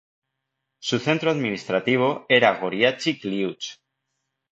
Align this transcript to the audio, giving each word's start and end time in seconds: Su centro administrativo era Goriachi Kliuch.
Su 0.79 0.97
centro 0.97 1.29
administrativo 1.29 2.25
era 2.27 2.55
Goriachi 2.59 3.19
Kliuch. 3.19 3.77